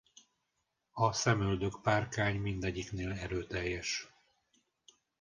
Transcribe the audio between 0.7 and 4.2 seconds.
A szemöldökpárkány mindegyiknél erőteljes.